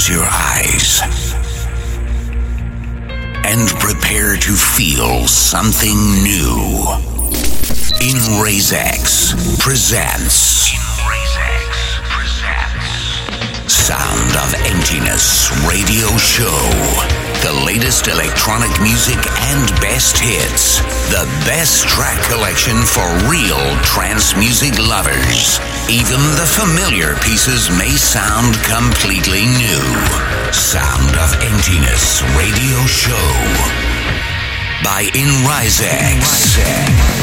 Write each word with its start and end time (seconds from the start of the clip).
close 0.00 0.08
your 0.08 0.26
eyes 0.26 1.02
and 3.44 3.68
prepare 3.80 4.36
to 4.36 4.52
feel 4.52 5.26
something 5.26 6.22
new. 6.22 6.86
In 8.00 8.40
X 8.72 9.34
presents 9.62 10.89
Sound 13.70 14.34
of 14.34 14.52
Emptiness 14.66 15.48
Radio 15.62 16.08
Show. 16.16 16.58
The 17.46 17.62
latest 17.64 18.08
electronic 18.08 18.68
music 18.82 19.18
and 19.46 19.70
best 19.80 20.18
hits. 20.18 20.80
The 21.14 21.22
best 21.46 21.86
track 21.86 22.20
collection 22.28 22.74
for 22.82 23.06
real 23.30 23.62
trance 23.86 24.34
music 24.34 24.76
lovers. 24.76 25.60
Even 25.88 26.18
the 26.34 26.50
familiar 26.50 27.14
pieces 27.22 27.70
may 27.78 27.94
sound 27.94 28.58
completely 28.66 29.46
new. 29.46 29.86
Sound 30.50 31.14
of 31.22 31.30
Emptiness 31.38 32.26
Radio 32.34 32.78
Show 32.90 33.30
by 34.82 35.06
Inrisex. 35.14 36.50
distance 36.58 37.19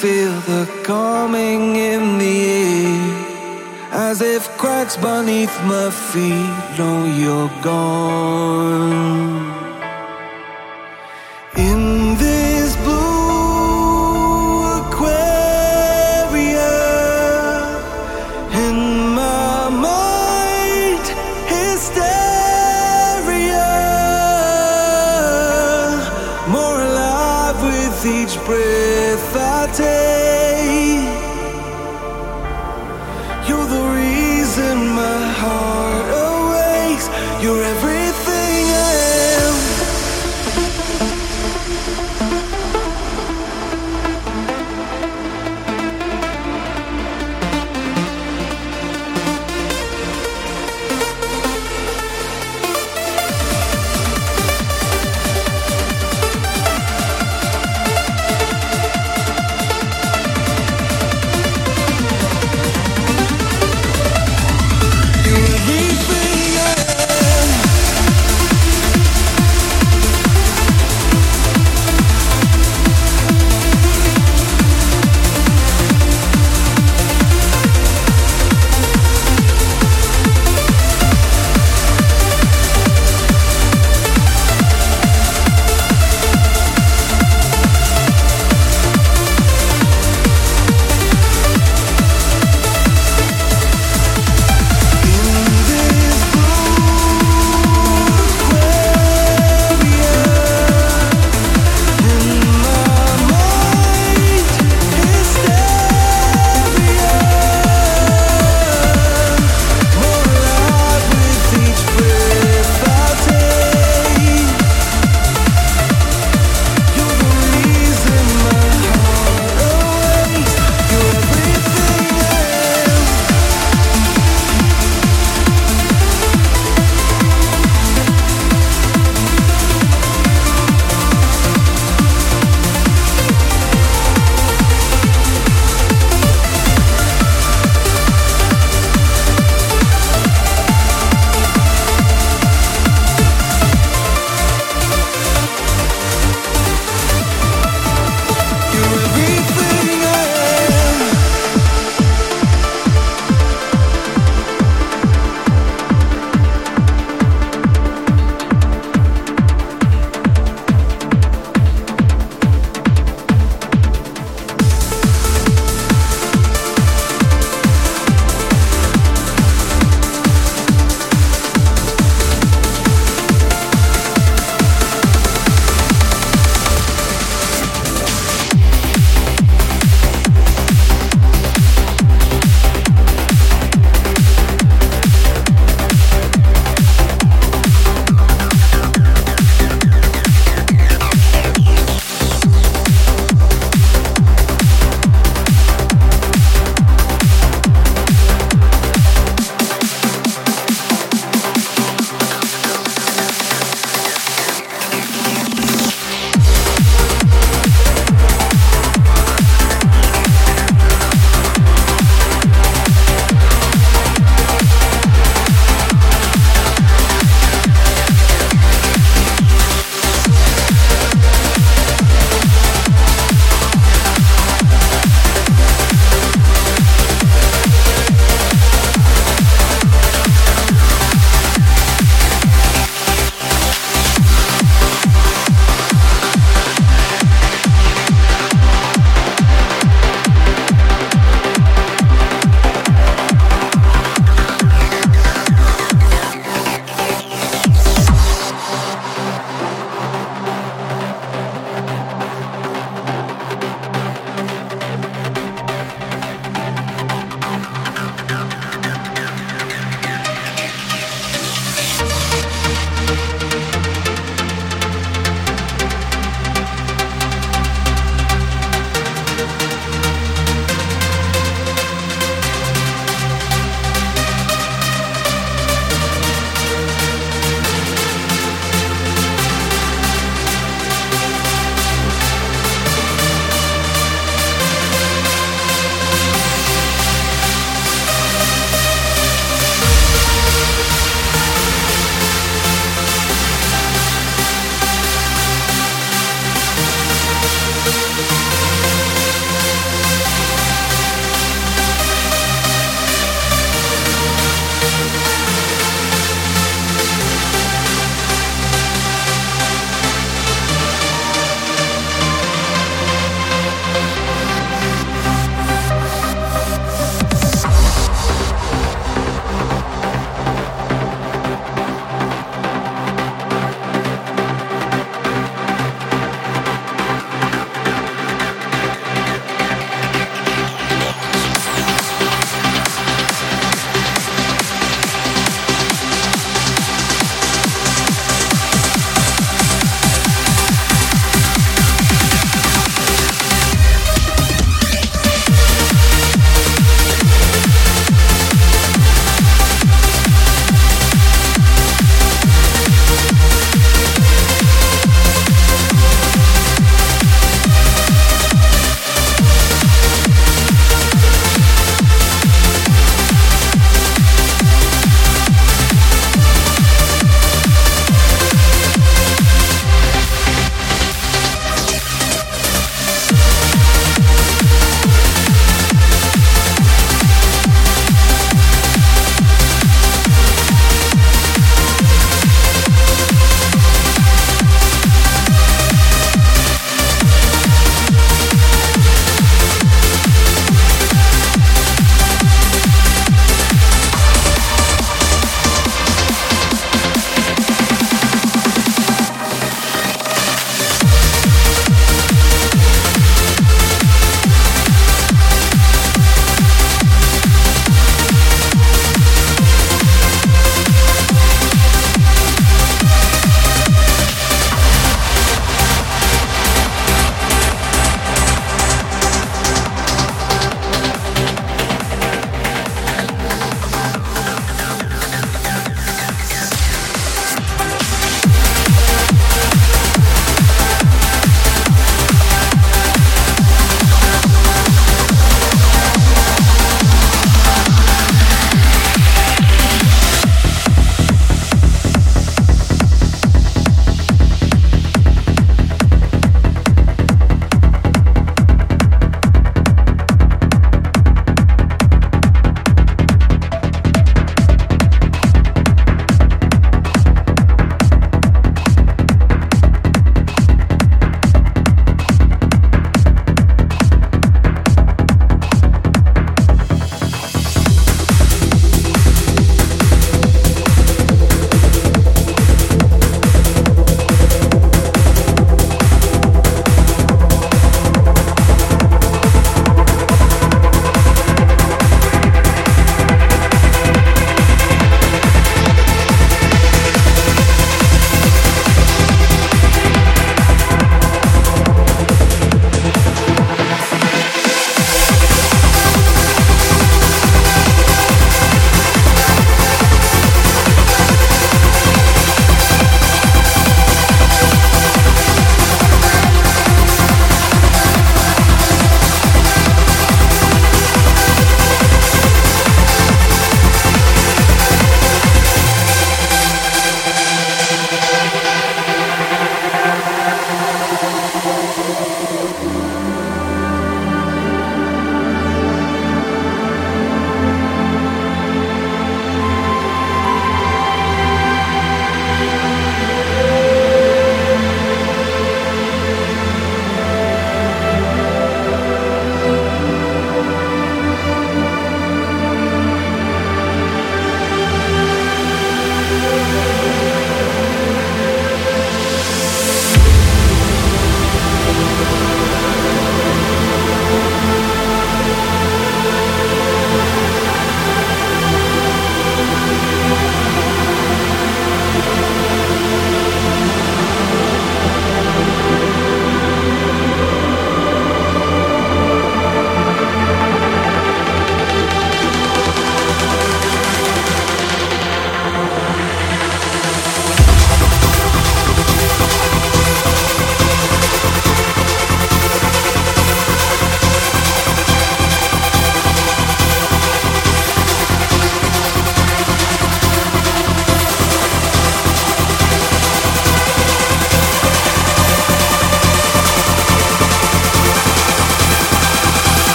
feel 0.00 0.32
the 0.52 0.66
calming 0.82 1.76
in 1.76 2.16
the 2.16 2.46
air. 2.46 3.26
as 3.92 4.22
if 4.22 4.48
cracks 4.56 4.96
beneath 4.96 5.54
my 5.64 5.90
feet 5.90 6.78
know 6.78 7.04
you're 7.04 7.50
gone. 7.62 9.59